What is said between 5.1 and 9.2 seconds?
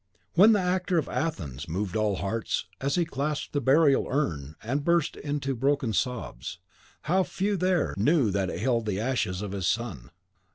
into broken sobs; how few, there, knew that it held the